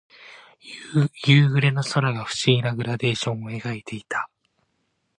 [1.27, 4.31] 夕暮れの空が不思議なグラデーションを描いていた。